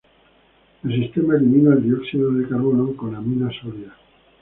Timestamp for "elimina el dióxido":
1.35-2.31